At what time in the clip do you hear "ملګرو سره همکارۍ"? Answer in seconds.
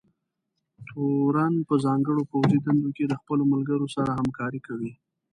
3.53-4.59